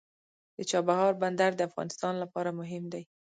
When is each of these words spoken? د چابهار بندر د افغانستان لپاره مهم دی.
د 0.57 0.59
چابهار 0.71 1.11
بندر 1.21 1.51
د 1.55 1.61
افغانستان 1.69 2.13
لپاره 2.23 2.49
مهم 2.59 2.83
دی. 2.93 3.03